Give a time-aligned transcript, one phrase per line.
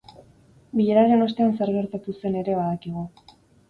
[0.79, 3.09] Bileraren ostean zer gertatu zen ere badakigu.